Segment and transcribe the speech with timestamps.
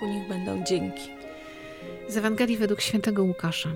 [0.00, 1.10] Bogu niech będą dzięki.
[2.08, 3.68] Z Ewangelii według świętego Łukasza.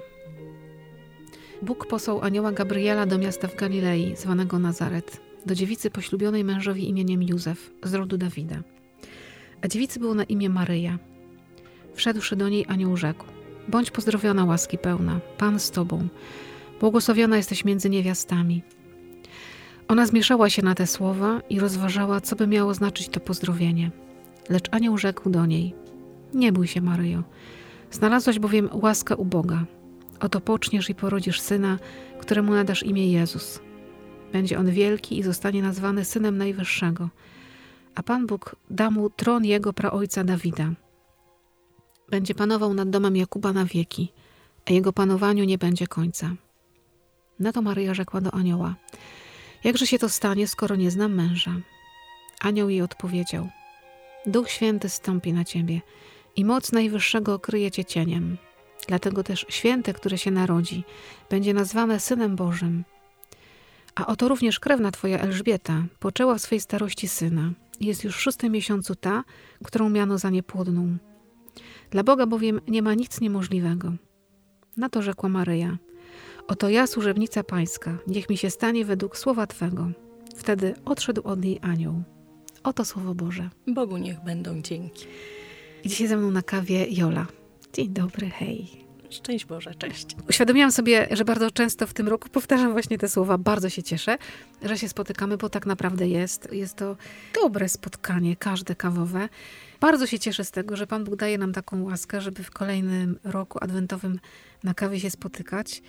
[1.62, 7.22] Bóg posłał anioła Gabriela do miasta w Galilei, zwanego Nazaret, do dziewicy poślubionej mężowi imieniem
[7.22, 8.62] Józef, z rodu Dawida.
[9.62, 10.98] A dziewicy było na imię Maryja.
[11.94, 13.24] Wszedłszy do niej anioł rzekł,
[13.68, 16.08] bądź pozdrowiona łaski pełna, Pan z Tobą,
[16.80, 18.62] błogosławiona jesteś między niewiastami.
[19.88, 23.90] Ona zmieszała się na te słowa i rozważała, co by miało znaczyć to pozdrowienie.
[24.48, 25.74] Lecz anioł rzekł do niej,
[26.34, 27.22] nie bój się Maryjo,
[27.90, 29.64] znalazłaś bowiem łaskę u Boga.
[30.20, 31.78] Oto poczniesz i porodzisz syna,
[32.20, 33.60] któremu nadasz imię Jezus.
[34.32, 37.08] Będzie on wielki i zostanie nazwany synem Najwyższego.
[37.94, 40.70] A Pan Bóg da mu tron jego praojca Dawida.
[42.10, 44.12] Będzie panował nad domem Jakuba na wieki,
[44.68, 46.34] a jego panowaniu nie będzie końca.
[47.40, 48.74] Na to Maryja rzekła do anioła:
[49.64, 51.54] Jakże się to stanie, skoro nie znam męża?
[52.40, 53.48] Anioł jej odpowiedział:
[54.26, 55.80] Duch Święty stąpi na ciebie
[56.36, 58.36] i moc Najwyższego okryje cię cieniem.
[58.88, 60.84] Dlatego też święte, które się narodzi,
[61.30, 62.84] będzie nazwane Synem Bożym.
[63.94, 68.52] A oto również krewna twoja Elżbieta poczęła w swej starości syna jest już w szóstym
[68.52, 69.24] miesiącu ta,
[69.64, 70.96] którą miano za niepłodną.
[71.90, 73.92] Dla Boga bowiem nie ma nic niemożliwego.
[74.76, 75.78] Na to rzekła Maryja:
[76.48, 79.88] Oto ja, służebnica pańska, niech mi się stanie według słowa twego.
[80.36, 82.02] Wtedy odszedł od niej anioł.
[82.62, 83.50] Oto słowo Boże.
[83.66, 85.06] Bogu niech będą dzięki.
[85.84, 87.26] I dzisiaj ze mną na kawie Jola.
[87.72, 88.86] Dzień dobry, hej.
[89.10, 90.06] Szczęść Boże, cześć.
[90.28, 93.38] Uświadomiłam sobie, że bardzo często w tym roku powtarzam właśnie te słowa.
[93.38, 94.18] Bardzo się cieszę,
[94.62, 96.52] że się spotykamy, bo tak naprawdę jest.
[96.52, 96.96] Jest to
[97.42, 99.28] dobre spotkanie, każde kawowe.
[99.80, 103.18] Bardzo się cieszę z tego, że Pan Bóg daje nam taką łaskę, żeby w kolejnym
[103.24, 104.20] roku adwentowym
[104.64, 105.82] na kawie się spotykać.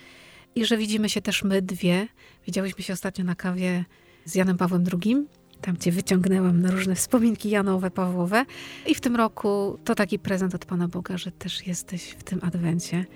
[0.54, 2.08] I że widzimy się też my dwie.
[2.46, 3.84] Widziałyśmy się ostatnio na kawie
[4.24, 5.26] z Janem Pawłem II.
[5.62, 8.44] Tam cię wyciągnęłam na różne wspominki Janowe, Pawłowe.
[8.86, 12.40] I w tym roku to taki prezent od Pana Boga, że też jesteś w tym
[12.42, 13.06] adwencie.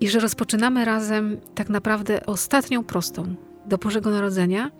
[0.00, 3.34] I że rozpoczynamy razem tak naprawdę ostatnią prostą
[3.66, 4.70] do Bożego Narodzenia.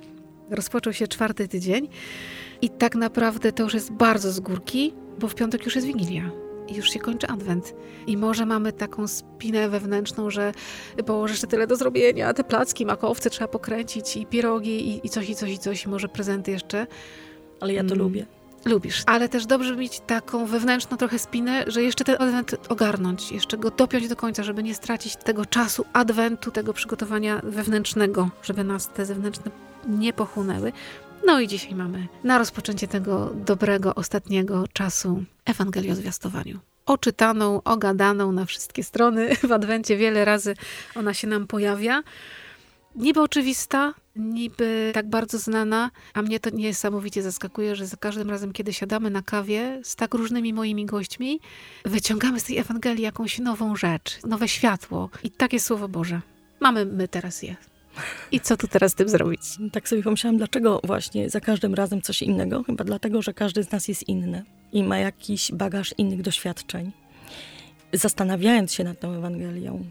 [0.50, 1.88] Rozpoczął się czwarty tydzień
[2.62, 6.40] i tak naprawdę to już jest bardzo z górki, bo w piątek już jest Wigilia
[6.70, 7.75] i już się kończy adwent.
[8.06, 10.53] I może mamy taką spinę wewnętrzną, że
[11.06, 15.30] bo jeszcze tyle do zrobienia, te placki, makowce trzeba pokręcić i pierogi i, i coś,
[15.30, 16.86] i coś, i coś, i może prezenty jeszcze.
[17.60, 17.98] Ale ja to mm.
[17.98, 18.26] lubię.
[18.64, 23.59] Lubisz, ale też dobrze mieć taką wewnętrzną trochę spinę, że jeszcze ten adwent ogarnąć, jeszcze
[23.59, 28.88] go dopiąć do końca, żeby nie stracić tego czasu adwentu, tego przygotowania wewnętrznego, żeby nas
[28.88, 29.50] te zewnętrzne
[29.88, 30.72] nie pochłonęły.
[31.26, 36.58] No i dzisiaj mamy na rozpoczęcie tego dobrego, ostatniego czasu Ewangelię o zwiastowaniu.
[36.86, 39.34] Oczytaną, ogadaną na wszystkie strony.
[39.48, 40.54] W Adwencie wiele razy
[40.94, 42.03] ona się nam pojawia.
[42.94, 48.53] Niby oczywista, niby tak bardzo znana, a mnie to niesamowicie zaskakuje, że za każdym razem,
[48.53, 51.41] kiedy siadamy na kawie z tak różnymi moimi gośćmi,
[51.84, 56.20] wyciągamy z tej Ewangelii jakąś nową rzecz, nowe światło i takie Słowo Boże.
[56.60, 57.56] Mamy my teraz je.
[58.33, 59.41] I co tu teraz z tym zrobić?
[59.73, 62.62] Tak sobie pomyślałam, dlaczego właśnie za każdym razem coś innego?
[62.62, 66.93] Chyba dlatego, że każdy z nas jest inny i ma jakiś bagaż innych doświadczeń.
[67.93, 69.84] Zastanawiając się nad tą Ewangelią,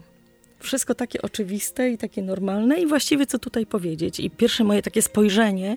[0.58, 4.20] wszystko takie oczywiste i takie normalne i właściwie co tutaj powiedzieć.
[4.20, 5.74] I pierwsze moje takie spojrzenie,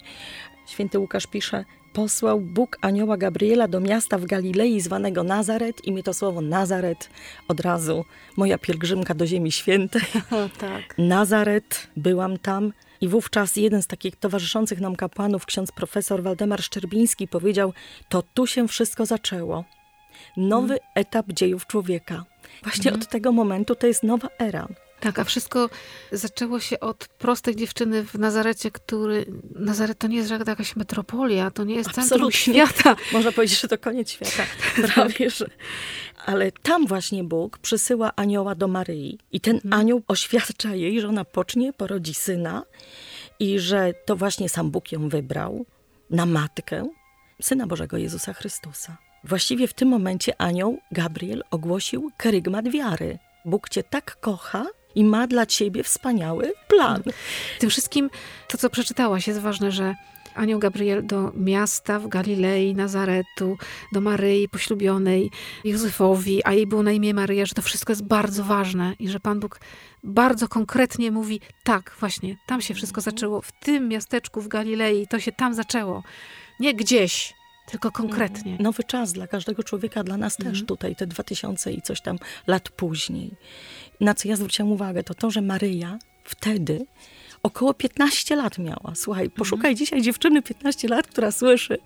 [0.67, 6.03] święty Łukasz pisze, posłał Bóg anioła Gabriela do miasta w Galilei zwanego Nazaret i mi
[6.03, 7.09] to słowo Nazaret
[7.47, 8.05] od razu
[8.37, 10.01] moja pielgrzymka do Ziemi Świętej.
[10.31, 10.97] O, tak.
[10.97, 17.27] Nazaret, byłam tam i wówczas jeden z takich towarzyszących nam kapłanów, ksiądz profesor Waldemar Szczerbiński
[17.27, 17.73] powiedział,
[18.09, 19.63] to tu się wszystko zaczęło.
[20.37, 20.89] Nowy hmm.
[20.95, 22.25] etap dziejów człowieka.
[22.63, 23.01] Właśnie hmm.
[23.01, 24.67] od tego momentu to jest nowa era.
[25.03, 25.69] Tak, a wszystko
[26.11, 29.25] zaczęło się od prostej dziewczyny w Nazarecie, który...
[29.55, 32.09] Nazaret to nie jest jakaś metropolia, to nie jest Absolutnie.
[32.09, 32.95] centrum świata.
[33.13, 34.43] Można powiedzieć, że to koniec świata.
[34.93, 35.49] Prawie, że...
[36.25, 39.19] Ale tam właśnie Bóg przysyła anioła do Maryi.
[39.31, 39.79] I ten hmm.
[39.79, 42.63] anioł oświadcza jej, że ona pocznie, porodzi syna
[43.39, 45.65] i że to właśnie sam Bóg ją wybrał
[46.09, 46.89] na matkę
[47.41, 48.97] Syna Bożego Jezusa Chrystusa.
[49.23, 53.19] Właściwie w tym momencie anioł Gabriel ogłosił kerygmat wiary.
[53.45, 57.03] Bóg cię tak kocha, i ma dla ciebie wspaniały plan.
[57.59, 58.09] Tym wszystkim
[58.47, 59.95] to, co przeczytałaś, jest ważne, że
[60.35, 63.57] anioł Gabriel do miasta w Galilei, Nazaretu,
[63.91, 65.31] do Maryi poślubionej,
[65.63, 69.19] Józefowi, a jej było na imię Maryja, że to wszystko jest bardzo ważne i że
[69.19, 69.59] Pan Bóg
[70.03, 73.15] bardzo konkretnie mówi, tak, właśnie, tam się wszystko mhm.
[73.15, 76.03] zaczęło, w tym miasteczku w Galilei, to się tam zaczęło.
[76.59, 77.33] Nie gdzieś,
[77.65, 78.51] tylko konkretnie.
[78.51, 78.63] Mhm.
[78.63, 80.55] Nowy czas dla każdego człowieka, dla nas mhm.
[80.55, 82.17] też tutaj, te dwa tysiące i coś tam
[82.47, 83.31] lat później.
[83.99, 86.85] Na co ja zwróciłam uwagę, to to, że Maryja wtedy
[87.43, 88.91] około 15 lat miała.
[88.95, 89.77] Słuchaj, poszukaj mhm.
[89.77, 91.77] dzisiaj dziewczyny 15 lat, która słyszy,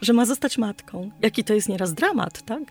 [0.00, 1.10] że ma zostać matką.
[1.22, 2.62] Jaki to jest nieraz dramat, tak?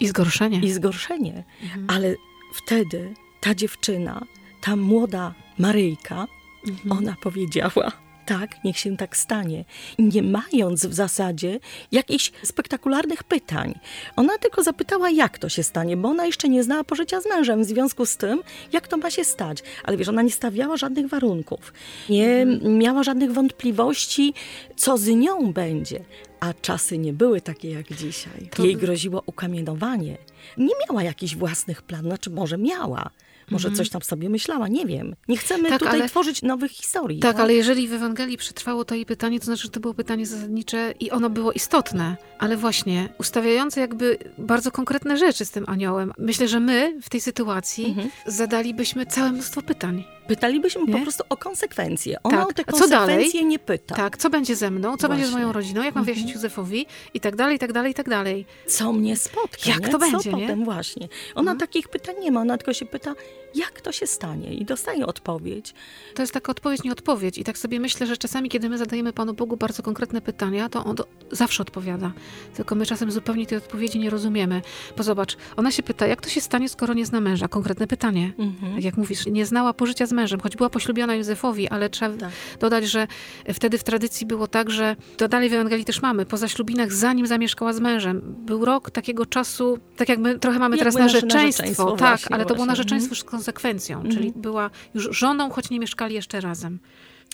[0.00, 0.60] I zgorszenie.
[0.60, 1.44] I zgorszenie.
[1.62, 1.86] Mhm.
[1.88, 2.14] Ale
[2.54, 4.22] wtedy ta dziewczyna,
[4.60, 6.26] ta młoda Maryjka,
[6.68, 6.92] mhm.
[6.98, 9.64] ona powiedziała, tak, niech się tak stanie.
[9.98, 11.60] Nie mając w zasadzie
[11.92, 13.78] jakichś spektakularnych pytań.
[14.16, 17.64] Ona tylko zapytała, jak to się stanie, bo ona jeszcze nie znała pożycia z mężem,
[17.64, 18.42] w związku z tym,
[18.72, 19.62] jak to ma się stać.
[19.84, 21.72] Ale wiesz, ona nie stawiała żadnych warunków,
[22.08, 24.34] nie miała żadnych wątpliwości,
[24.76, 26.00] co z nią będzie.
[26.40, 28.48] A czasy nie były takie jak dzisiaj.
[28.50, 28.64] To...
[28.64, 30.18] Jej groziło ukamienowanie.
[30.56, 33.10] Nie miała jakichś własnych planów, znaczy może miała,
[33.50, 33.76] może mhm.
[33.76, 35.14] coś tam sobie myślała, nie wiem.
[35.28, 37.20] Nie chcemy tak, tutaj ale, tworzyć nowych historii.
[37.20, 39.94] Tak, tak, ale jeżeli w Ewangelii przetrwało to jej pytanie, to znaczy, że to było
[39.94, 45.64] pytanie zasadnicze i ono było istotne, ale właśnie ustawiające jakby bardzo konkretne rzeczy z tym
[45.68, 46.12] aniołem.
[46.18, 48.10] Myślę, że my w tej sytuacji mhm.
[48.26, 50.04] zadalibyśmy całe mnóstwo pytań.
[50.26, 50.92] Pytalibyśmy nie?
[50.92, 52.16] po prostu o konsekwencje.
[52.22, 52.48] Ona tak.
[52.48, 53.94] o te konsekwencje nie pyta.
[53.94, 55.08] Tak, co będzie ze mną, co Właśnie.
[55.08, 56.04] będzie z moją rodziną, jak mam mhm.
[56.04, 58.46] wyjaśnić Józefowi i tak dalej, i tak dalej, i tak dalej.
[58.66, 59.88] Co mnie spotka, Jak nie?
[59.88, 60.46] to będzie, co nie?
[60.46, 61.08] potem właśnie.
[61.34, 61.58] Ona mhm.
[61.58, 63.14] takich pytań nie ma, ona tylko się pyta,
[63.56, 65.74] jak to się stanie i dostaje odpowiedź.
[66.14, 69.12] To jest taka odpowiedź, nie odpowiedź i tak sobie myślę, że czasami, kiedy my zadajemy
[69.12, 70.96] Panu Bogu bardzo konkretne pytania, to On
[71.32, 72.12] zawsze odpowiada.
[72.54, 74.62] Tylko my czasem zupełnie tej odpowiedzi nie rozumiemy.
[74.96, 77.48] Bo zobacz, ona się pyta, jak to się stanie, skoro nie zna męża?
[77.48, 78.32] Konkretne pytanie.
[78.38, 78.74] Mhm.
[78.74, 82.30] Tak jak mówisz, nie znała pożycia z mężem, choć była poślubiona Józefowi, ale trzeba tak.
[82.60, 83.06] dodać, że
[83.54, 87.26] wtedy w tradycji było tak, że to dalej w Ewangelii też mamy, po zaślubinach, zanim
[87.26, 88.22] zamieszkała z mężem.
[88.24, 92.44] Był rok takiego czasu, tak jak my trochę mamy teraz narzeczeństwo, narzeczeństwo tak, właśnie, ale
[92.44, 93.45] to było narzeczeństwo mhm.
[93.46, 94.14] Konsekwencją, mhm.
[94.14, 96.78] czyli była już żoną, choć nie mieszkali jeszcze razem.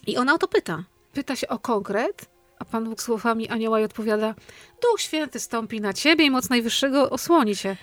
[0.06, 0.85] I ona o to pyta.
[1.12, 4.35] Pyta się o konkret, a Pan Bóg słowami anioła i odpowiada,
[4.82, 7.76] Duch Święty stąpi na ciebie i moc Najwyższego osłoni cię.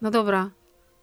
[0.00, 0.50] No dobra,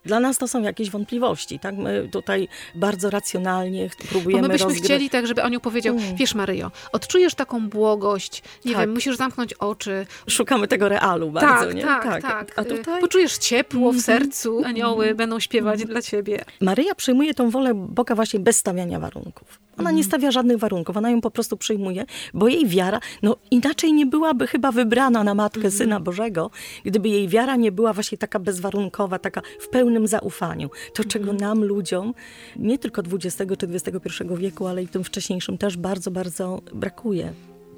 [0.04, 1.76] dla nas to są jakieś wątpliwości, tak?
[1.76, 4.84] My tutaj bardzo racjonalnie próbujemy Bo my byśmy rozgry...
[4.84, 6.16] chcieli tak, żeby Aniu powiedział, mm.
[6.16, 8.80] wiesz Maryjo, odczujesz taką błogość, nie tak.
[8.80, 10.06] wiem, musisz zamknąć oczy.
[10.28, 11.82] Szukamy tego realu bardzo, tak, nie?
[11.82, 12.58] Tak, tak, tak.
[12.58, 13.00] A tutaj...
[13.00, 14.02] Poczujesz ciepło w mhm.
[14.02, 15.16] sercu, anioły mm.
[15.16, 15.88] będą śpiewać mm.
[15.92, 16.44] dla ciebie.
[16.60, 19.60] Maryja przyjmuje tą wolę Boga właśnie bez stawiania warunków.
[19.80, 22.04] Ona nie stawia żadnych warunków, ona ją po prostu przyjmuje,
[22.34, 25.74] bo jej wiara, no inaczej nie byłaby chyba wybrana na Matkę mhm.
[25.74, 26.50] Syna Bożego,
[26.84, 30.70] gdyby jej wiara nie była właśnie taka bezwarunkowa, taka w pełnym zaufaniu.
[30.94, 31.36] To, czego mhm.
[31.36, 32.14] nam, ludziom,
[32.56, 37.32] nie tylko XX czy XXI wieku, ale i tym wcześniejszym też bardzo, bardzo brakuje.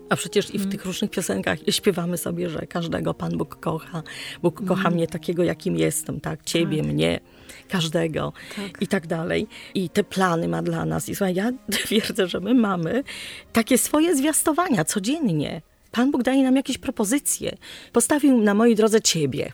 [0.08, 0.70] A przecież i w mhm.
[0.70, 4.02] tych różnych piosenkach śpiewamy sobie, że każdego Pan Bóg kocha.
[4.42, 6.44] Bóg kocha mnie takiego, jakim jestem, tak?
[6.44, 6.92] Ciebie, tak.
[6.92, 7.20] mnie
[7.68, 8.82] każdego tak.
[8.82, 9.46] i tak dalej.
[9.74, 11.08] I te plany ma dla nas.
[11.08, 11.52] I słuchaj, ja
[11.84, 13.04] twierdzę, że my mamy
[13.52, 15.62] takie swoje zwiastowania codziennie.
[15.92, 17.56] Pan Bóg daje nam jakieś propozycje.
[17.92, 19.52] Postawił na mojej drodze ciebie.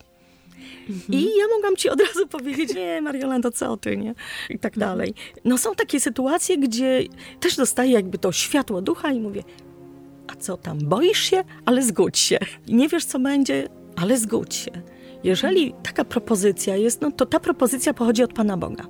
[0.89, 1.21] Mhm.
[1.21, 4.15] I ja mogłam ci od razu powiedzieć, nie, Mariola, to co ty, nie?
[4.51, 4.91] I tak mhm.
[4.91, 5.15] dalej.
[5.45, 7.03] No są takie sytuacje, gdzie
[7.41, 9.43] też dostaję jakby to światło ducha i mówię,
[10.29, 11.45] a co tam, boisz się?
[11.65, 12.39] Ale zgódź się.
[12.67, 14.71] I nie wiesz, co będzie, ale zgódź się.
[15.25, 18.85] Jeżeli taka propozycja jest, no to ta propozycja pochodzi od Pana Boga.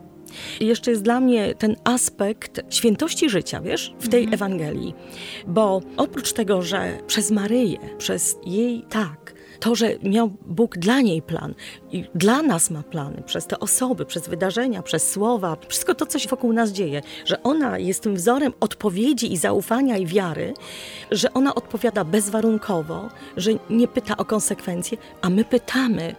[0.60, 4.34] I jeszcze jest dla mnie ten aspekt świętości życia, wiesz, w tej mhm.
[4.34, 4.94] Ewangelii.
[5.46, 11.22] Bo oprócz tego, że przez Maryję, przez jej tak, to, że miał Bóg dla niej
[11.22, 11.54] plan
[11.92, 16.18] i dla nas ma plany, przez te osoby, przez wydarzenia, przez słowa, wszystko to, co
[16.18, 20.54] się wokół nas dzieje, że ona jest tym wzorem odpowiedzi i zaufania i wiary,
[21.10, 26.14] że ona odpowiada bezwarunkowo, że nie pyta o konsekwencje, a my pytamy,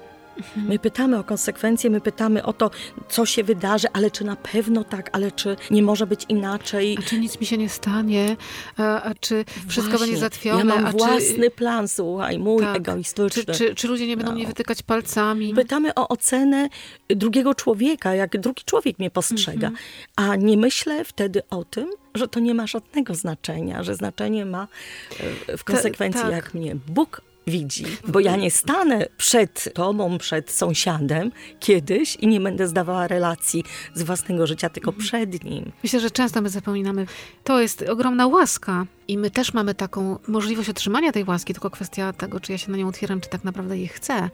[0.55, 2.71] My pytamy o konsekwencje, my pytamy o to,
[3.09, 6.97] co się wydarzy, ale czy na pewno tak, ale czy nie może być inaczej.
[6.99, 8.35] A czy nic mi się nie stanie,
[8.77, 10.07] a, a czy wszystko Właśnie.
[10.07, 10.75] będzie zatwione.
[10.75, 11.51] Ja mam własny czy...
[11.51, 12.77] plan, słuchaj, mój tak.
[12.77, 13.45] egoistyczny.
[13.45, 14.37] Czy, czy, czy, ludzie nie będą no.
[14.37, 15.53] mnie wytykać palcami?
[15.53, 16.69] Pytamy o ocenę
[17.07, 19.67] drugiego człowieka, jak drugi człowiek mnie postrzega.
[19.67, 19.85] Mhm.
[20.15, 24.67] A nie myślę wtedy o tym, że to nie ma żadnego znaczenia, że znaczenie ma
[25.47, 26.31] e, w konsekwencji, tak.
[26.31, 27.85] jak mnie Bóg widzi.
[28.07, 33.63] Bo ja nie stanę przed tobą, przed sąsiadem kiedyś i nie będę zdawała relacji
[33.93, 35.71] z własnego życia, tylko przed nim.
[35.83, 37.05] Myślę, że często my zapominamy.
[37.43, 38.85] To jest ogromna łaska.
[39.09, 42.71] I my też mamy taką możliwość otrzymania tej łaski, tylko kwestia tego, czy ja się
[42.71, 44.29] na nią otwieram, czy tak naprawdę jej chcę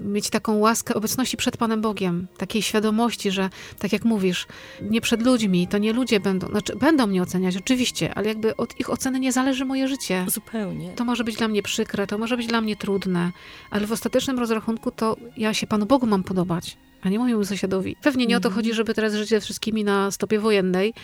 [0.00, 4.46] mieć taką łaskę obecności przed Panem Bogiem, takiej świadomości, że tak jak mówisz,
[4.82, 8.80] nie przed ludźmi, to nie ludzie będą, znaczy będą mnie oceniać, oczywiście, ale jakby od
[8.80, 10.26] ich oceny nie zależy moje życie.
[10.28, 10.92] Zupełnie.
[10.92, 13.32] To może być dla mnie przykre, to może być dla mnie trudne,
[13.70, 17.96] ale w ostatecznym rozrachunku to ja się Panu Bogu mam podobać, a nie mojemu sąsiadowi.
[18.02, 20.94] Pewnie nie o to chodzi, żeby teraz żyć ze wszystkimi na stopie wojennej,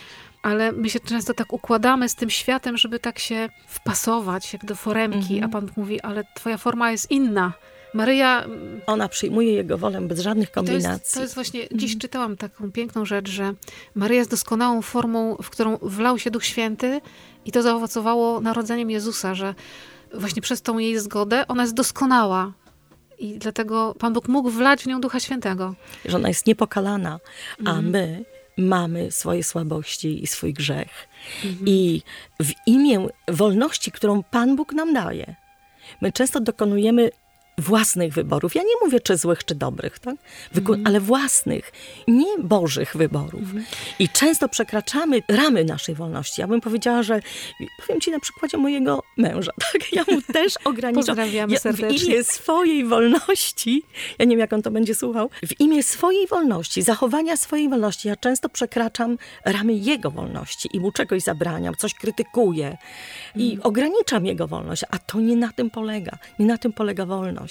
[0.43, 4.75] ale my się często tak układamy z tym światem, żeby tak się wpasować, jak do
[4.75, 7.53] foremki, a Pan mówi, ale twoja forma jest inna
[7.93, 8.45] Maryja...
[8.85, 10.89] Ona przyjmuje jego wolę bez żadnych kombinacji.
[10.89, 11.99] To jest, to jest właśnie, dziś mhm.
[11.99, 13.53] czytałam taką piękną rzecz, że
[13.95, 17.01] Maryja jest doskonałą formą, w którą wlał się Duch Święty
[17.45, 19.55] i to zaowocowało narodzeniem Jezusa, że
[20.13, 22.51] właśnie przez tą jej zgodę ona jest doskonała.
[23.23, 25.75] I dlatego Pan Bóg mógł wlać w nią Ducha Świętego.
[26.05, 27.19] Że ona jest niepokalana,
[27.57, 27.89] a mhm.
[27.89, 28.25] my
[28.57, 31.07] mamy swoje słabości i swój grzech.
[31.45, 31.67] Mhm.
[31.67, 32.01] I
[32.39, 35.35] w imię wolności, którą Pan Bóg nam daje,
[36.01, 37.09] my często dokonujemy
[37.57, 38.55] własnych wyborów.
[38.55, 40.15] Ja nie mówię czy złych, czy dobrych, tak?
[40.55, 40.83] Mhm.
[40.85, 41.71] ale własnych,
[42.07, 43.41] nie bożych wyborów.
[43.41, 43.65] Mhm.
[43.99, 46.41] I często przekraczamy ramy naszej wolności.
[46.41, 47.21] Ja bym powiedziała, że
[47.81, 49.93] powiem ci na przykładzie mojego męża, tak?
[49.93, 51.05] Ja mu też ograniczam.
[51.05, 51.99] Pozdrawiamy ja, serdecznie.
[51.99, 53.83] W imię swojej wolności,
[54.19, 58.07] ja nie wiem, jak on to będzie słuchał, w imię swojej wolności, zachowania swojej wolności,
[58.07, 62.77] ja często przekraczam ramy jego wolności i mu czegoś zabraniam, coś krytykuję
[63.35, 63.67] i mhm.
[63.67, 66.17] ograniczam jego wolność, a to nie na tym polega.
[66.39, 67.42] Nie na tym polega wolność.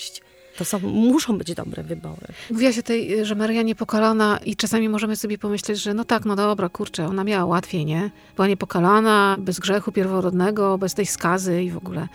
[0.58, 2.26] To są, muszą być dobre wybory.
[2.50, 6.36] Mówiła się tutaj, że Maryja niepokalana i czasami możemy sobie pomyśleć, że no tak, no
[6.36, 8.10] dobra, kurczę, ona miała łatwiej, nie?
[8.36, 12.08] Była niepokalana, bez grzechu pierworodnego, bez tej skazy i w ogóle.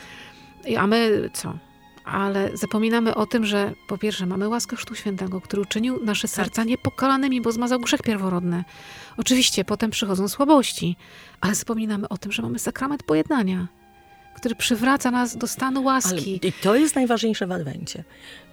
[0.78, 1.58] A my co?
[2.06, 6.62] Ale zapominamy o tym, że po pierwsze mamy łaskę Chrztu Świętego, który uczynił nasze serca
[6.62, 6.68] tak.
[6.68, 8.64] niepokalanymi, bo zmazał grzech pierworodny.
[9.18, 10.96] Oczywiście potem przychodzą słabości,
[11.42, 13.68] ale zapominamy o tym, że mamy sakrament pojednania
[14.38, 16.40] który przywraca nas do stanu łaski.
[16.44, 18.04] Ale, I to jest najważniejsze w Adwencie.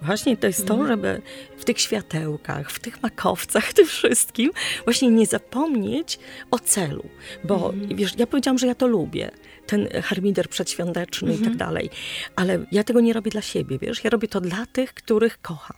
[0.01, 0.89] Właśnie to jest to, mhm.
[0.89, 1.21] żeby
[1.57, 4.51] w tych światełkach, w tych makowcach, tym wszystkim,
[4.83, 6.19] właśnie nie zapomnieć
[6.51, 7.05] o celu.
[7.43, 7.95] Bo mm.
[7.95, 9.31] wiesz, ja powiedziałam, że ja to lubię.
[9.67, 11.41] Ten harmider przedświąteczny mm -hmm.
[11.41, 11.69] i tak mhm.
[11.69, 11.89] dalej.
[12.35, 14.03] Ale ja tego nie robię dla siebie, wiesz?
[14.03, 15.77] Ja robię to dla tych, których kocham.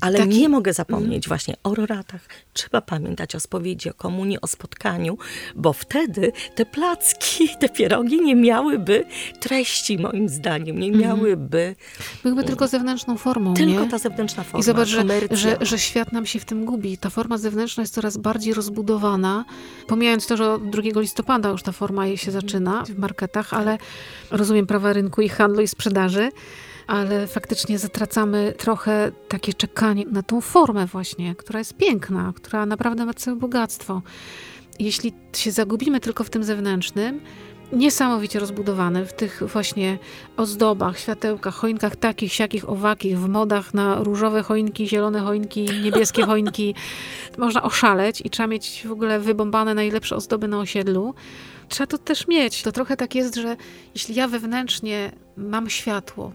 [0.00, 0.38] Ale Taki...
[0.38, 1.28] nie mogę zapomnieć mm.
[1.28, 2.20] właśnie o roratach.
[2.52, 5.18] Trzeba pamiętać o spowiedzi, o komunii, o spotkaniu,
[5.54, 9.04] bo wtedy te placki, te pierogi nie miałyby
[9.40, 10.78] treści, moim zdaniem.
[10.78, 11.04] Nie mhm.
[11.04, 11.76] miałyby...
[12.22, 13.90] Byłyby tylko zewnętrzną formą, Tylko nie?
[13.90, 16.98] ta zewnętrzna forma, I zobacz, że, że, że, świat nam się w tym gubi.
[16.98, 19.44] Ta forma zewnętrzna jest coraz bardziej rozbudowana.
[19.86, 23.78] Pomijając to, że od 2 listopada już ta forma się zaczyna w marketach, ale
[24.30, 26.30] rozumiem prawa rynku i handlu i sprzedaży
[26.86, 33.06] ale faktycznie zatracamy trochę takie czekanie na tą formę właśnie, która jest piękna, która naprawdę
[33.06, 34.02] ma całe bogactwo.
[34.78, 37.20] Jeśli się zagubimy tylko w tym zewnętrznym,
[37.72, 39.98] niesamowicie rozbudowany w tych właśnie
[40.36, 46.74] ozdobach, światełkach, choinkach takich, siakich, owakich, w modach na różowe choinki, zielone choinki, niebieskie choinki.
[47.38, 51.14] Można oszaleć i trzeba mieć w ogóle wybombane najlepsze ozdoby na osiedlu.
[51.68, 52.62] Trzeba to też mieć.
[52.62, 53.56] To trochę tak jest, że
[53.94, 56.32] jeśli ja wewnętrznie mam światło,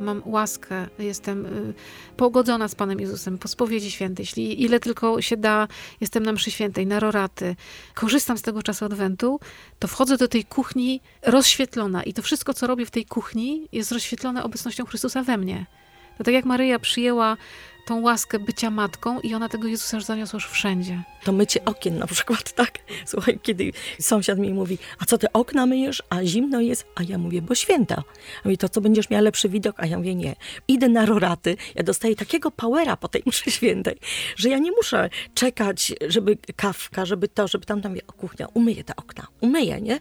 [0.00, 1.74] mam łaskę, jestem y,
[2.16, 5.68] pogodzona z Panem Jezusem, po spowiedzi świętej, jeśli ile tylko się da,
[6.00, 7.56] jestem na mszy świętej, na roraty,
[7.94, 9.40] korzystam z tego czasu Adwentu,
[9.78, 13.92] to wchodzę do tej kuchni rozświetlona i to wszystko, co robię w tej kuchni, jest
[13.92, 15.66] rozświetlone obecnością Chrystusa we mnie.
[16.18, 17.36] To tak jak Maryja przyjęła
[17.88, 21.02] tą łaskę bycia matką i ona tego Jezusa zaniosła już wszędzie.
[21.24, 22.78] To mycie okien na przykład, tak?
[23.06, 26.86] Słuchaj, kiedy sąsiad mi mówi, a co ty okna myjesz, a zimno jest?
[26.94, 27.96] A ja mówię, bo święta.
[28.44, 29.76] A mówi, to co, będziesz miała lepszy widok?
[29.78, 30.36] A ja mówię, nie.
[30.68, 33.96] Idę na roraty, ja dostaję takiego powera po tej mszy świętej,
[34.36, 38.84] że ja nie muszę czekać, żeby kawka, żeby to, żeby tam, tam, o kuchnia, umyję
[38.84, 40.00] te okna, umyję, nie?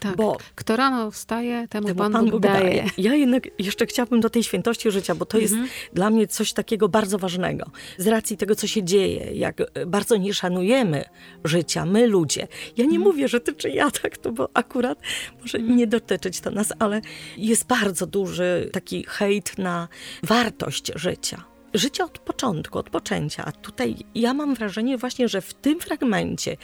[0.00, 0.16] Tak.
[0.16, 2.64] Bo kto rano wstaje, temu, temu Pan, Pan Bóg, Bóg daje.
[2.64, 2.84] daje.
[2.98, 5.62] Ja jednak jeszcze chciałabym do tej świętości życia, bo to mhm.
[5.62, 7.70] jest dla mnie coś takiego bardzo ważnego.
[7.98, 11.04] Z racji tego, co się dzieje, jak bardzo nie szanujemy
[11.44, 12.48] życia, my ludzie.
[12.76, 13.02] Ja nie mhm.
[13.02, 14.98] mówię, że ty czy ja tak, to bo akurat
[15.40, 15.76] może mhm.
[15.76, 17.00] nie dotyczyć to nas, ale
[17.36, 19.88] jest bardzo duży taki hejt na
[20.22, 23.44] wartość życia życie od początku, od poczęcia.
[23.44, 26.56] A tutaj ja mam wrażenie właśnie, że w tym fragmencie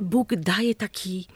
[0.00, 1.26] Bóg daje taki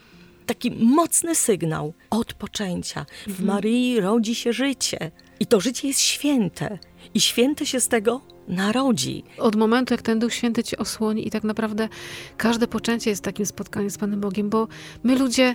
[0.47, 3.07] taki mocny sygnał odpoczęcia.
[3.27, 3.47] W mhm.
[3.49, 5.11] Maryi rodzi się życie.
[5.41, 6.79] I to życie jest święte.
[7.15, 9.25] I święte się z tego narodzi.
[9.39, 11.89] Od momentu, jak ten Duch Święty ci osłoni i tak naprawdę
[12.37, 14.69] każde poczęcie jest takim spotkaniem z Panem Bogiem, bo
[15.03, 15.55] my ludzie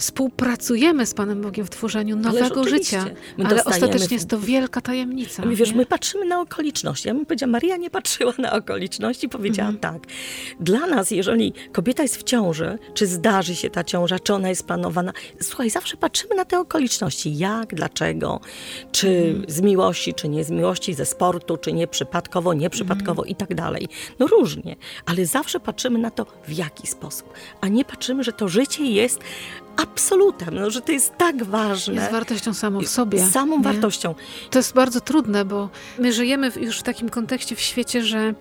[0.00, 3.04] współpracujemy z Panem Bogiem w tworzeniu nowego życia.
[3.44, 5.44] Ale ostatecznie jest to wielka tajemnica.
[5.44, 7.08] My, wiesz, my patrzymy na okoliczności.
[7.08, 9.94] Ja bym powiedziała, Maria nie patrzyła na okoliczności, powiedziała mhm.
[9.94, 10.12] tak.
[10.60, 14.66] Dla nas, jeżeli kobieta jest w ciąży, czy zdarzy się ta ciąża, czy ona jest
[14.66, 17.38] planowana, słuchaj, zawsze patrzymy na te okoliczności.
[17.38, 18.40] Jak, dlaczego,
[18.92, 19.44] czy mhm.
[19.48, 23.28] z miłości, czy nie z miłości, ze sportu, czy nie przypadkowo, nieprzypadkowo mhm.
[23.28, 23.88] i tak dalej.
[24.18, 24.76] No różnie,
[25.06, 27.32] ale zawsze patrzymy na to, w jaki sposób.
[27.60, 29.20] A nie patrzymy, że to życie jest
[29.78, 31.94] absolutem, no, że to jest tak ważne.
[31.94, 33.26] Jest wartością samą w sobie.
[33.26, 33.64] Samą nie?
[33.64, 34.14] wartością.
[34.50, 35.68] To jest bardzo trudne, bo
[35.98, 38.34] my żyjemy już w takim kontekście w świecie, że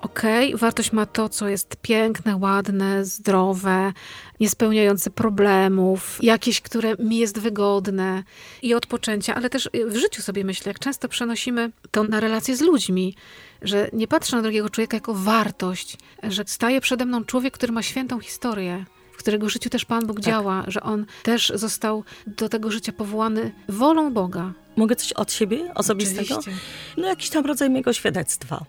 [0.00, 3.92] okej, okay, wartość ma to, co jest piękne, ładne, zdrowe,
[4.40, 8.22] niespełniające problemów, jakieś, które mi jest wygodne
[8.62, 12.60] i odpoczęcia, ale też w życiu sobie myślę, jak często przenosimy to na relacje z
[12.60, 13.14] ludźmi,
[13.62, 17.82] że nie patrzę na drugiego człowieka jako wartość, że staje przede mną człowiek, który ma
[17.82, 18.84] świętą historię,
[19.16, 20.26] w którego życiu też Pan Bóg tak.
[20.26, 24.52] działa, że on też został do tego życia powołany wolą Boga.
[24.76, 26.38] Mogę coś od siebie osobistego?
[26.38, 26.64] Oczywiście.
[26.96, 28.64] No jakiś tam rodzaj mojego świadectwa.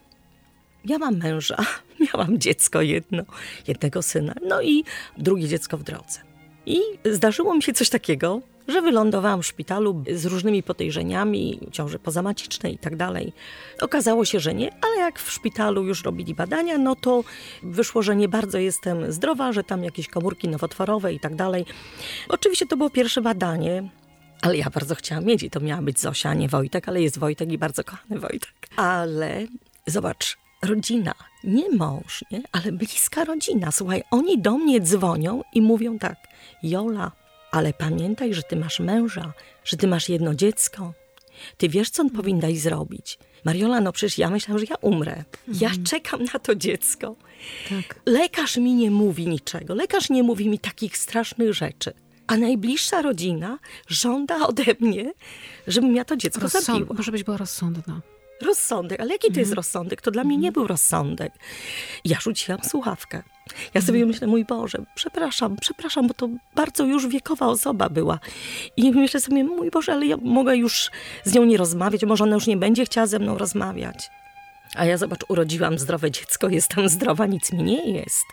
[0.85, 1.57] Ja mam męża,
[2.13, 3.23] miałam dziecko jedno,
[3.67, 4.83] jednego syna, no i
[5.17, 6.19] drugie dziecko w drodze.
[6.65, 12.73] I zdarzyło mi się coś takiego, że wylądowałam w szpitalu z różnymi podejrzeniami, ciąży pozamacicznej
[12.73, 13.33] i tak dalej.
[13.81, 17.23] Okazało się, że nie, ale jak w szpitalu już robili badania, no to
[17.63, 21.65] wyszło, że nie bardzo jestem zdrowa, że tam jakieś komórki nowotworowe i tak dalej.
[22.29, 23.89] Oczywiście to było pierwsze badanie,
[24.41, 27.19] ale ja bardzo chciałam mieć i to miała być Zosia, a nie Wojtek, ale jest
[27.19, 28.69] Wojtek i bardzo kochany Wojtek.
[28.75, 29.47] Ale
[29.87, 32.41] zobacz, rodzina, nie mąż, nie?
[32.51, 33.71] ale bliska rodzina.
[33.71, 36.15] Słuchaj, oni do mnie dzwonią i mówią tak,
[36.63, 37.11] Jola,
[37.51, 40.93] ale pamiętaj, że ty masz męża, że ty masz jedno dziecko.
[41.57, 43.19] Ty wiesz, co on powinnaś zrobić.
[43.43, 45.23] Mariola, no przecież ja myślałam, że ja umrę.
[45.47, 45.83] Ja mhm.
[45.83, 47.15] czekam na to dziecko.
[47.69, 48.01] Tak.
[48.05, 49.75] Lekarz mi nie mówi niczego.
[49.75, 51.93] Lekarz nie mówi mi takich strasznych rzeczy.
[52.27, 55.13] A najbliższa rodzina żąda ode mnie,
[55.67, 56.93] żebym ja to dziecko Rozsąd- zabiła.
[56.93, 58.01] Może być była rozsądna.
[58.41, 59.55] Rozsądek, ale jaki to jest mhm.
[59.55, 60.01] rozsądek?
[60.01, 61.33] To dla mnie nie był rozsądek.
[62.05, 63.23] Ja rzuciłam słuchawkę.
[63.73, 68.19] Ja sobie myślę, mój Boże, przepraszam, przepraszam, bo to bardzo już wiekowa osoba była.
[68.77, 70.91] I myślę sobie, mój Boże, ale ja mogę już
[71.23, 74.09] z nią nie rozmawiać, może ona już nie będzie chciała ze mną rozmawiać.
[74.75, 78.25] A ja zobacz, urodziłam zdrowe dziecko, jestem zdrowa, nic mi nie jest.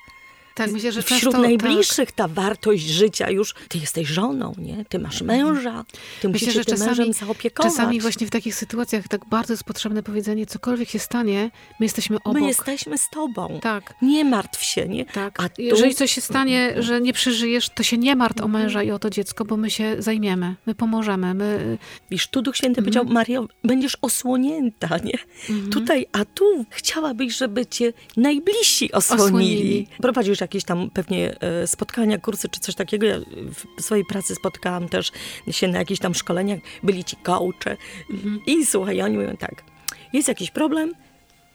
[0.54, 2.16] Tak, myślę, że Wśród często, najbliższych tak.
[2.16, 4.84] ta wartość życia już, ty jesteś żoną, nie?
[4.88, 5.84] Ty masz męża,
[6.20, 7.72] ty myślę, musisz się czasami, mężem zaopiekować.
[7.72, 12.16] Czasami właśnie w takich sytuacjach tak bardzo jest potrzebne powiedzenie, cokolwiek się stanie, my jesteśmy
[12.24, 12.42] obok.
[12.42, 13.58] My jesteśmy z tobą.
[13.62, 13.94] Tak.
[14.02, 15.04] Nie martw się, nie?
[15.06, 15.42] Tak.
[15.42, 15.62] A tu...
[15.62, 18.98] Jeżeli coś się stanie, że nie przeżyjesz, to się nie martw o męża i o
[18.98, 21.34] to dziecko, bo my się zajmiemy, my pomożemy.
[21.34, 21.78] My...
[22.10, 22.84] Wiesz, tu Duch Święty mhm.
[22.84, 25.18] powiedział, Mario, będziesz osłonięta, nie?
[25.50, 25.70] Mhm.
[25.70, 29.26] Tutaj, a tu chciałabyś, żeby cię najbliżsi osłonili.
[29.26, 29.86] osłonili.
[30.02, 33.06] Prowadzisz jakieś tam pewnie e, spotkania, kursy czy coś takiego.
[33.06, 33.18] Ja
[33.78, 35.12] w swojej pracy spotkałam też
[35.50, 37.76] się na jakichś tam szkoleniach, byli ci coache
[38.10, 38.40] mhm.
[38.46, 39.64] i słuchaj, oni mówią tak,
[40.12, 40.92] jest jakiś problem,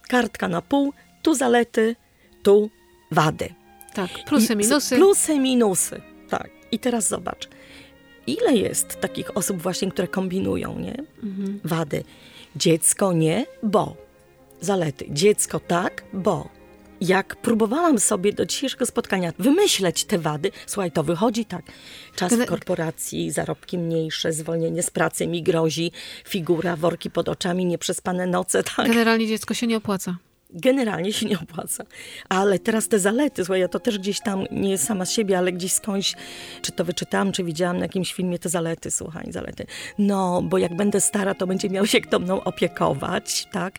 [0.07, 1.95] kartka na pół, tu zalety,
[2.43, 2.69] tu
[3.11, 3.49] wady.
[3.93, 4.95] Tak, plusy, minusy.
[4.95, 6.49] Plusy, minusy, tak.
[6.71, 7.49] I teraz zobacz,
[8.27, 11.03] ile jest takich osób właśnie, które kombinują, nie?
[11.23, 11.59] Mhm.
[11.63, 12.03] Wady.
[12.55, 13.95] Dziecko nie, bo.
[14.61, 15.05] Zalety.
[15.09, 16.58] Dziecko tak, bo
[17.01, 21.65] jak próbowałam sobie do dzisiejszego spotkania wymyśleć te wady, słuchaj, to wychodzi tak.
[22.15, 25.91] Czas w korporacji, zarobki mniejsze, zwolnienie z pracy mi grozi,
[26.27, 28.87] figura, worki pod oczami, nieprzespane noce, tak.
[28.87, 31.83] Generalnie dziecko się nie opłaca generalnie się nie opłaca.
[32.29, 35.51] Ale teraz te zalety, słuchaj, ja to też gdzieś tam, nie sama z siebie, ale
[35.51, 36.15] gdzieś skądś,
[36.61, 39.65] czy to wyczytałam, czy widziałam na jakimś filmie te zalety, słuchaj, zalety.
[39.97, 43.75] No, bo jak będę stara, to będzie miał się kto mną opiekować, tak?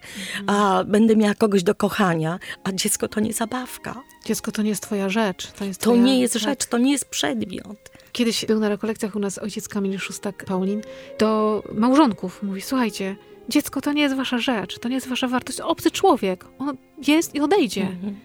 [0.47, 4.03] A będę miała kogoś do kochania, a dziecko to nie zabawka.
[4.27, 5.53] Dziecko to nie jest twoja rzecz.
[5.53, 7.91] To, jest to nie jest rzecz, to nie jest przedmiot.
[8.13, 10.83] Kiedyś był na rekolekcjach u nas ojciec Kamil Szustak Paulin
[11.19, 12.43] do małżonków.
[12.43, 13.17] Mówi, słuchajcie,
[13.51, 16.45] dziecko to nie jest wasza rzecz, to nie jest wasza wartość, obcy człowiek.
[16.59, 17.83] On jest i odejdzie.
[17.83, 18.17] Mhm.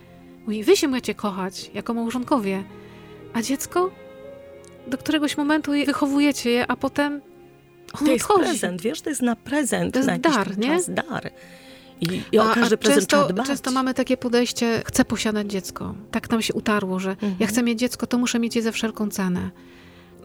[0.45, 2.63] Mówi, wy się możecie kochać jako małżonkowie,
[3.33, 3.91] a dziecko
[4.87, 7.21] do któregoś momentu wychowujecie je, a potem
[7.93, 8.49] on To jest odchodzi.
[8.49, 9.93] prezent, wiesz, to jest na prezent.
[9.93, 10.67] To jest na dar, nie?
[10.67, 11.31] Czas, dar.
[12.01, 15.95] I, i o każdy prezent często, często mamy takie podejście, chcę posiadać dziecko.
[16.11, 17.35] Tak nam się utarło, że mhm.
[17.39, 19.49] ja chcę mieć dziecko, to muszę mieć je za wszelką cenę.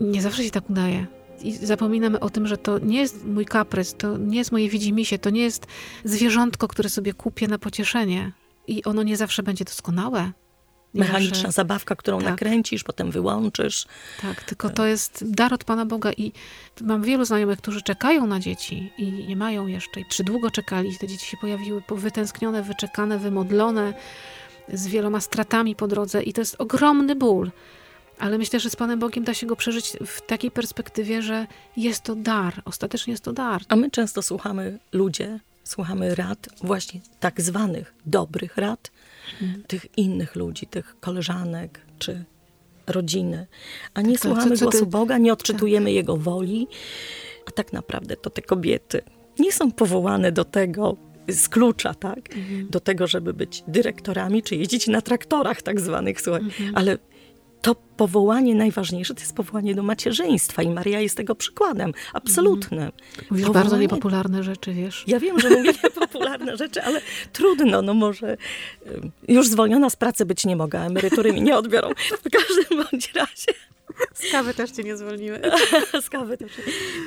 [0.01, 1.07] Nie zawsze się tak udaje
[1.42, 5.18] i zapominamy o tym, że to nie jest mój kaprys, to nie jest moje widzimisię,
[5.18, 5.66] to nie jest
[6.05, 8.33] zwierzątko, które sobie kupię na pocieszenie.
[8.66, 10.33] I ono nie zawsze będzie doskonałe.
[10.94, 11.53] Nie Mechaniczna zawsze...
[11.53, 12.31] zabawka, którą tak.
[12.31, 13.87] nakręcisz, potem wyłączysz.
[14.22, 16.33] Tak, tylko to jest dar od Pana Boga i
[16.81, 20.00] mam wielu znajomych, którzy czekają na dzieci i nie mają jeszcze.
[20.09, 23.94] Czy długo czekali, te dzieci się pojawiły, wytęsknione, wyczekane, wymodlone,
[24.72, 27.50] z wieloma stratami po drodze i to jest ogromny ból.
[28.21, 32.03] Ale myślę, że z Panem Bogiem da się go przeżyć w takiej perspektywie, że jest
[32.03, 33.63] to dar, ostatecznie jest to dar.
[33.69, 38.91] A my często słuchamy ludzie, słuchamy rad, właśnie tak zwanych dobrych rad,
[39.39, 39.63] hmm.
[39.63, 42.25] tych innych ludzi, tych koleżanek czy
[42.87, 43.47] rodziny,
[43.95, 44.87] a nie tak, słuchamy co, co głosu ty...
[44.87, 45.95] Boga, nie odczytujemy tak.
[45.95, 46.67] Jego woli,
[47.47, 49.03] a tak naprawdę to te kobiety
[49.39, 50.97] nie są powołane do tego,
[51.29, 52.37] z klucza, tak?
[52.37, 52.67] Mhm.
[52.71, 56.43] Do tego, żeby być dyrektorami, czy jeździć na traktorach tak zwanych, słuchaj.
[56.43, 56.77] Mhm.
[56.77, 56.99] Ale
[57.62, 62.81] to powołanie najważniejsze to jest powołanie do macierzyństwa i Maria jest tego przykładem absolutnym.
[62.81, 62.92] Mhm.
[63.31, 63.64] Mówisz powołanie...
[63.64, 65.05] bardzo niepopularne rzeczy, wiesz?
[65.07, 67.01] Ja wiem, że mówię niepopularne rzeczy, ale
[67.33, 68.37] trudno, no może
[69.29, 71.90] już zwolniona z pracy być nie mogę, emerytury mi nie odbiorą.
[72.25, 73.53] W każdym bądź razie.
[74.14, 75.40] Z kawy też cię nie zwolniły.
[76.07, 76.53] Z kawy też.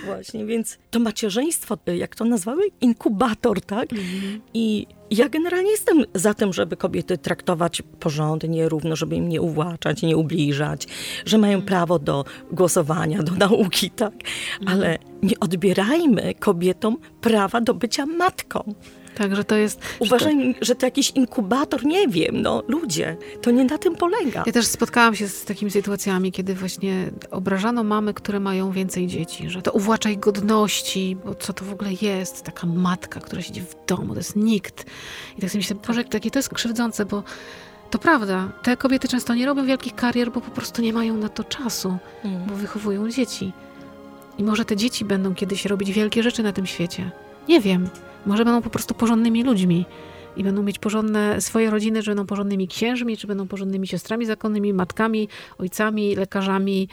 [0.06, 2.64] Właśnie, więc to macierzyństwo, jak to nazwały?
[2.82, 3.94] Inkubator, tak?
[3.94, 4.42] Mhm.
[4.54, 4.88] I
[5.18, 10.18] ja generalnie jestem za tym, żeby kobiety traktować porządnie, równo, żeby im nie uwłaczać, nie
[10.18, 10.88] ubliżać,
[11.26, 11.68] że mają mhm.
[11.68, 14.14] prawo do głosowania, do nauki, tak?
[14.14, 14.68] Mhm.
[14.68, 18.74] Ale nie odbierajmy kobietom prawa do bycia matką.
[19.16, 19.82] Tak, że to jest...
[20.00, 23.96] Uważaj, że to, że to jakiś inkubator, nie wiem, no ludzie, to nie na tym
[23.96, 24.44] polega.
[24.46, 29.50] Ja też spotkałam się z takimi sytuacjami, kiedy właśnie obrażano mamy, które mają więcej dzieci,
[29.50, 33.62] że to uwłacza ich godności, bo co to w ogóle jest, taka matka, która siedzi
[33.62, 34.86] w domu, to jest nikt.
[35.38, 37.24] I tak sobie myślę, Boże, takie to jest krzywdzące, bo
[37.92, 41.30] to prawda, te kobiety często nie robią wielkich karier, bo po prostu nie mają na
[41.30, 42.46] to czasu, mm.
[42.46, 43.54] bo wychowują dzieci.
[44.38, 47.12] I może te dzieci będą kiedyś robić wielkie rzeczy na tym świecie.
[47.48, 47.90] Nie wiem.
[48.26, 49.86] Może będą po prostu porządnymi ludźmi
[50.38, 54.74] i będą mieć porządne swoje rodziny, że będą porządnymi księżmi, czy będą porządnymi siostrami zakonnymi,
[54.74, 56.90] matkami, ojcami, lekarzami,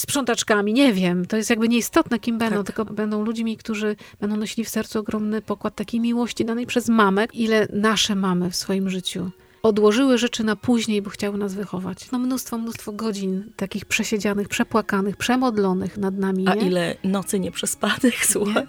[0.00, 1.26] sprzątaczkami, nie wiem.
[1.26, 2.66] To jest jakby nieistotne, kim będą, tak.
[2.66, 7.26] tylko będą ludźmi, którzy będą nosili w sercu ogromny pokład takiej miłości danej przez mamę,
[7.32, 9.30] ile nasze mamy w swoim życiu
[9.62, 12.10] odłożyły rzeczy na później, bo chciały nas wychować.
[12.10, 16.44] No mnóstwo, mnóstwo godzin takich przesiedzianych, przepłakanych, przemodlonych nad nami.
[16.44, 16.50] Nie?
[16.50, 18.66] A ile nocy nieprzespanych, słuchaj.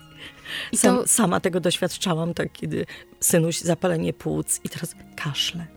[0.71, 1.07] I Sam, to...
[1.07, 2.85] Sama tego doświadczałam, tak kiedy
[3.19, 5.67] synuś zapalenie płuc i teraz kaszle.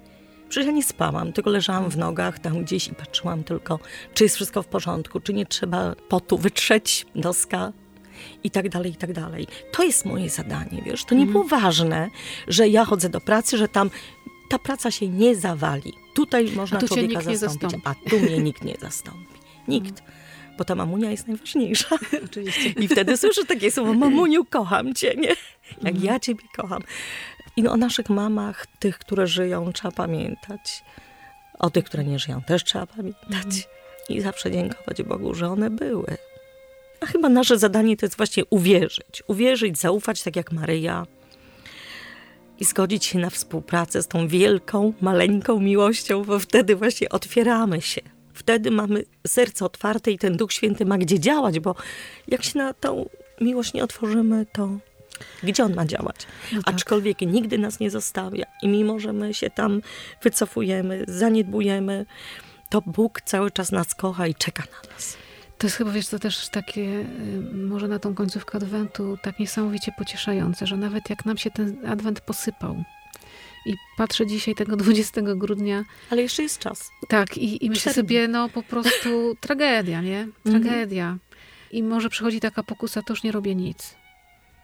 [0.52, 3.78] Przecież ja nie spałam, tylko leżałam w nogach tam gdzieś i patrzyłam tylko,
[4.14, 7.72] czy jest wszystko w porządku, czy nie trzeba potu wytrzeć noska
[8.44, 9.46] i tak dalej, i tak dalej.
[9.72, 11.04] To jest moje zadanie, wiesz.
[11.04, 11.32] To nie mhm.
[11.32, 12.10] było ważne,
[12.48, 13.90] że ja chodzę do pracy, że tam
[14.50, 15.92] ta praca się nie zawali.
[16.14, 19.38] Tutaj można człowieka zastąpić, a tu mnie nikt nie zastąpi.
[19.68, 20.00] Nikt.
[20.00, 20.22] Mhm
[20.58, 21.96] bo ta mamunia jest najważniejsza.
[22.24, 22.68] Oczywiście.
[22.68, 25.28] I wtedy słyszę takie słowo, mamuniu, kocham cię, nie?
[25.82, 26.04] Jak mhm.
[26.04, 26.82] ja ciebie kocham.
[27.56, 30.84] I o naszych mamach, tych, które żyją, trzeba pamiętać.
[31.58, 33.28] O tych, które nie żyją, też trzeba pamiętać.
[33.30, 33.62] Mhm.
[34.08, 36.16] I zawsze dziękować Bogu, że one były.
[37.00, 39.22] A chyba nasze zadanie to jest właśnie uwierzyć.
[39.26, 41.06] Uwierzyć, zaufać, tak jak Maryja.
[42.60, 48.00] I zgodzić się na współpracę z tą wielką, maleńką miłością, bo wtedy właśnie otwieramy się
[48.34, 51.74] wtedy mamy serce otwarte i ten Duch Święty ma gdzie działać, bo
[52.28, 53.08] jak się na tą
[53.40, 54.68] miłość nie otworzymy, to
[55.42, 56.16] gdzie on ma działać?
[56.52, 56.74] No tak.
[56.74, 59.82] Aczkolwiek nigdy nas nie zostawia i mimo, że my się tam
[60.22, 62.06] wycofujemy, zaniedbujemy,
[62.70, 65.16] to Bóg cały czas nas kocha i czeka na nas.
[65.58, 67.06] To jest chyba, wiesz, to też takie, y,
[67.54, 72.20] może na tą końcówkę Adwentu, tak niesamowicie pocieszające, że nawet jak nam się ten Adwent
[72.20, 72.84] posypał,
[73.66, 75.84] i patrzę dzisiaj tego 20 grudnia.
[76.10, 76.90] Ale jeszcze jest czas.
[77.08, 79.08] Tak, i, i myślę sobie, no po prostu
[79.40, 80.28] tragedia, nie?
[80.46, 80.62] Mhm.
[80.62, 81.16] Tragedia.
[81.70, 83.94] I może przychodzi taka pokusa, to już nie robię nic.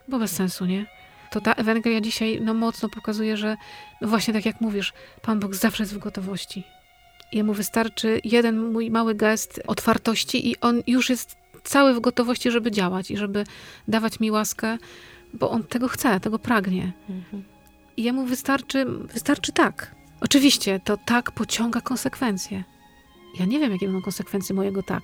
[0.08, 0.86] Bo bez sensu, nie?
[1.30, 3.56] To ta Ewangelia dzisiaj no, mocno pokazuje, że
[4.00, 4.92] no właśnie tak jak mówisz,
[5.22, 6.64] Pan Bóg zawsze jest w gotowości.
[7.32, 12.70] Jemu wystarczy jeden mój mały gest otwartości i on już jest cały w gotowości, żeby
[12.70, 13.44] działać i żeby
[13.88, 14.78] dawać mi łaskę,
[15.34, 16.92] bo on tego chce, tego pragnie.
[17.08, 17.44] Mhm.
[17.96, 19.94] I jemu wystarczy, wystarczy tak.
[20.20, 22.64] Oczywiście to tak pociąga konsekwencje.
[23.38, 25.02] Ja nie wiem, jakie będą konsekwencje mojego tak.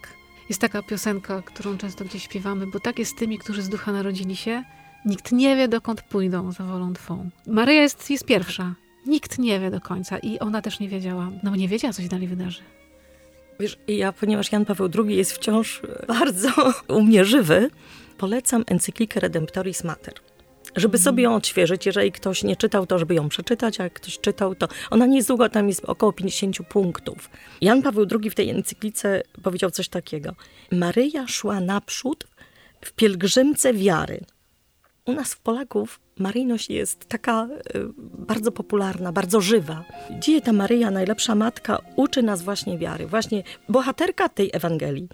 [0.48, 3.92] Jest taka piosenka, którą często gdzieś śpiewamy, bo tak jest z tymi, którzy z ducha
[3.92, 4.64] narodzili się.
[5.04, 7.30] Nikt nie wie, dokąd pójdą za wolą Twą.
[7.46, 8.74] Maryja jest, jest pierwsza.
[9.06, 11.30] Nikt nie wie do końca i ona też nie wiedziała.
[11.42, 12.62] No nie wiedziała, co się dalej wydarzy.
[13.60, 16.48] Wiesz, ja, ponieważ Jan Paweł II jest wciąż bardzo
[16.88, 17.70] u mnie żywy,
[18.18, 20.14] polecam encyklikę Redemptoris Mater
[20.76, 21.86] żeby sobie ją odświeżyć.
[21.86, 25.16] Jeżeli ktoś nie czytał, to żeby ją przeczytać, a jak ktoś czytał, to ona nie
[25.16, 27.30] jest długa, tam jest około 50 punktów.
[27.60, 30.34] Jan Paweł II w tej encyklice powiedział coś takiego.
[30.72, 32.26] Maryja szła naprzód
[32.80, 34.20] w pielgrzymce wiary.
[35.06, 39.84] U nas w Polaków maryjność jest taka y, bardzo popularna, bardzo żywa.
[40.10, 43.06] Dzieje ta Maryja, najlepsza matka, uczy nas właśnie wiary.
[43.06, 45.08] Właśnie bohaterka tej Ewangelii.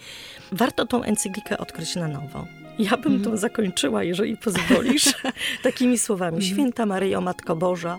[0.53, 2.47] Warto tą encyklikę odkryć na nowo.
[2.79, 3.25] Ja bym mm.
[3.25, 5.15] to zakończyła, jeżeli pozwolisz,
[5.63, 6.37] takimi słowami.
[6.37, 6.55] Mhm.
[6.55, 7.99] Święta Maryjo, Matko Boża,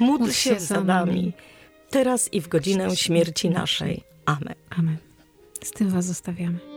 [0.00, 1.32] módl się za nami,
[1.90, 4.02] teraz i w godzinę śmierci naszej.
[4.26, 4.54] Amen.
[4.70, 4.96] Amen.
[5.62, 6.69] Z tym was zostawiamy.